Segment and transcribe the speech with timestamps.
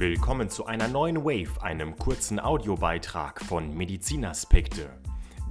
[0.00, 4.90] Willkommen zu einer neuen Wave, einem kurzen Audiobeitrag von Medizinaspekte.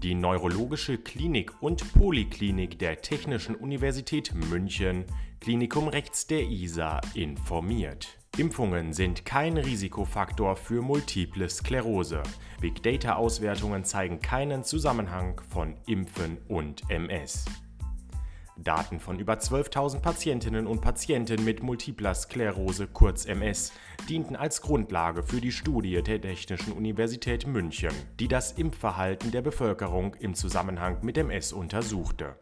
[0.02, 5.04] Die Neurologische Klinik und Poliklinik der Technischen Universität München,
[5.42, 8.08] Klinikum rechts der ISA, informiert.
[8.38, 12.24] Impfungen sind kein Risikofaktor für multiple Sklerose.
[12.62, 17.44] Big Data-Auswertungen zeigen keinen Zusammenhang von Impfen und MS.
[18.58, 23.72] Daten von über 12.000 Patientinnen und Patienten mit multipler Sklerose kurz MS
[24.10, 30.16] dienten als Grundlage für die Studie der Technischen Universität München, die das Impfverhalten der Bevölkerung
[30.16, 32.36] im Zusammenhang mit MS untersuchte.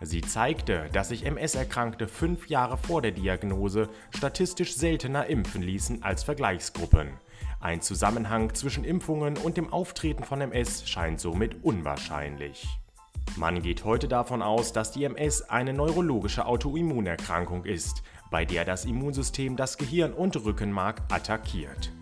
[0.00, 6.22] Sie zeigte, dass sich MS-Erkrankte fünf Jahre vor der Diagnose statistisch seltener impfen ließen als
[6.22, 7.10] Vergleichsgruppen.
[7.60, 12.68] Ein Zusammenhang zwischen Impfungen und dem Auftreten von MS scheint somit unwahrscheinlich.
[13.36, 18.84] Man geht heute davon aus, dass die MS eine neurologische Autoimmunerkrankung ist, bei der das
[18.84, 21.92] Immunsystem das Gehirn und Rückenmark attackiert.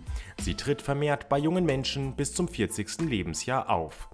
[0.40, 3.02] Sie tritt vermehrt bei jungen Menschen bis zum 40.
[3.02, 4.08] Lebensjahr auf.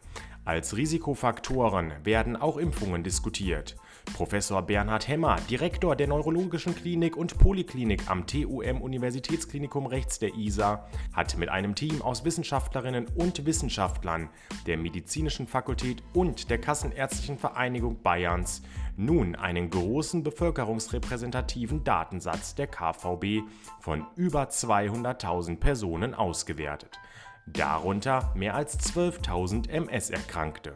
[0.44, 3.76] Als Risikofaktoren werden auch Impfungen diskutiert.
[4.14, 10.88] Professor Bernhard Hemmer, Direktor der Neurologischen Klinik und Poliklinik am TUM Universitätsklinikum rechts der ISA,
[11.12, 14.30] hat mit einem Team aus Wissenschaftlerinnen und Wissenschaftlern
[14.66, 18.62] der Medizinischen Fakultät und der Kassenärztlichen Vereinigung Bayerns
[18.96, 23.48] nun einen großen bevölkerungsrepräsentativen Datensatz der KVB
[23.78, 26.98] von über 200.000 Personen ausgewertet
[27.46, 30.74] darunter mehr als 12.000 MS-Erkrankte.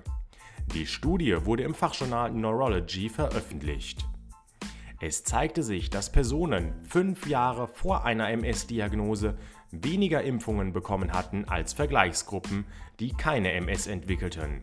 [0.75, 4.05] Die Studie wurde im Fachjournal Neurology veröffentlicht.
[5.00, 9.37] Es zeigte sich, dass Personen fünf Jahre vor einer MS-Diagnose
[9.70, 12.64] weniger Impfungen bekommen hatten als Vergleichsgruppen,
[12.98, 14.62] die keine MS entwickelten.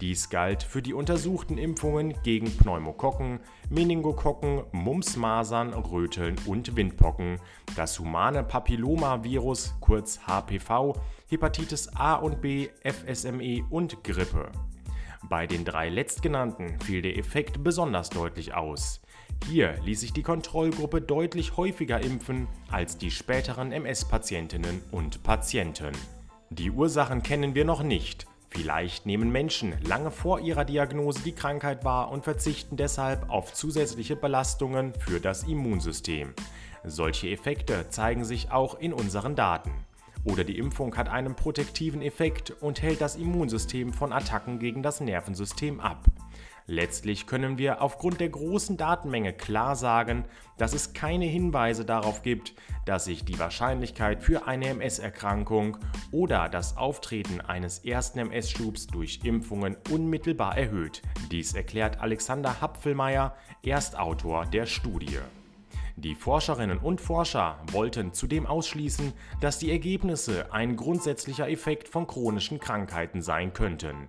[0.00, 7.40] Dies galt für die untersuchten Impfungen gegen Pneumokokken, Meningokokken, Mumps, Masern, Röteln und Windpocken,
[7.76, 10.94] das humane Papillomavirus kurz HPV,
[11.28, 14.50] Hepatitis A und B, FSME und Grippe.
[15.28, 19.00] Bei den drei letztgenannten fiel der Effekt besonders deutlich aus.
[19.48, 25.92] Hier ließ sich die Kontrollgruppe deutlich häufiger impfen als die späteren MS-Patientinnen und Patienten.
[26.50, 31.84] Die Ursachen kennen wir noch nicht, Vielleicht nehmen Menschen lange vor ihrer Diagnose die Krankheit
[31.84, 36.32] wahr und verzichten deshalb auf zusätzliche Belastungen für das Immunsystem.
[36.84, 39.72] Solche Effekte zeigen sich auch in unseren Daten.
[40.24, 45.00] Oder die Impfung hat einen protektiven Effekt und hält das Immunsystem von Attacken gegen das
[45.00, 46.04] Nervensystem ab.
[46.68, 50.24] Letztlich können wir aufgrund der großen Datenmenge klar sagen,
[50.58, 52.54] dass es keine Hinweise darauf gibt,
[52.86, 55.78] dass sich die Wahrscheinlichkeit für eine MS-Erkrankung
[56.10, 61.02] oder das Auftreten eines ersten MS-Schubs durch Impfungen unmittelbar erhöht.
[61.30, 65.18] Dies erklärt Alexander Hapfelmeier, Erstautor der Studie.
[65.98, 72.60] Die Forscherinnen und Forscher wollten zudem ausschließen, dass die Ergebnisse ein grundsätzlicher Effekt von chronischen
[72.60, 74.08] Krankheiten sein könnten.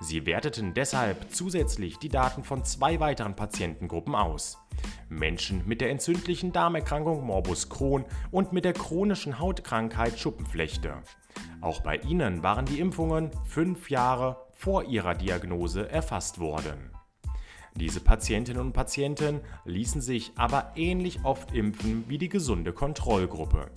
[0.00, 4.58] Sie werteten deshalb zusätzlich die Daten von zwei weiteren Patientengruppen aus.
[5.08, 10.94] Menschen mit der entzündlichen Darmerkrankung Morbus Crohn und mit der chronischen Hautkrankheit Schuppenflechte.
[11.60, 16.97] Auch bei ihnen waren die Impfungen fünf Jahre vor ihrer Diagnose erfasst worden.
[17.74, 23.70] Diese Patientinnen und Patienten ließen sich aber ähnlich oft impfen wie die gesunde Kontrollgruppe.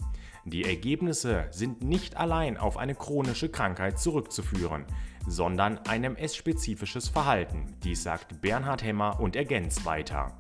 [0.46, 4.86] Die Ergebnisse sind nicht allein auf eine chronische Krankheit zurückzuführen,
[5.28, 7.76] sondern ein MS-spezifisches Verhalten.
[7.84, 10.40] Dies sagt Bernhard Hemmer und ergänzt weiter.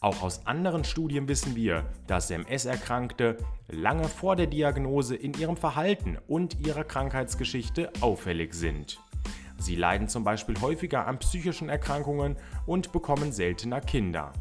[0.00, 6.18] Auch aus anderen Studien wissen wir, dass MS-Erkrankte lange vor der Diagnose in ihrem Verhalten
[6.28, 9.00] und ihrer Krankheitsgeschichte auffällig sind.
[9.58, 12.36] Sie leiden zum Beispiel häufiger an psychischen Erkrankungen
[12.66, 14.32] und bekommen seltener Kinder.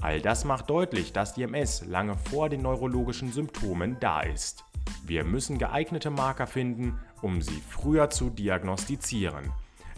[0.00, 4.64] All das macht deutlich, dass die MS lange vor den neurologischen Symptomen da ist.
[5.06, 9.52] Wir müssen geeignete Marker finden, um sie früher zu diagnostizieren.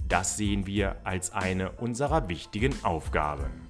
[0.08, 3.66] Das sehen wir als eine unserer wichtigen Aufgaben.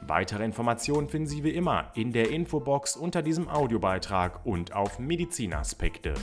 [0.00, 6.14] Weitere Informationen finden Sie wie immer in der Infobox unter diesem Audiobeitrag und auf Medizinaspekte.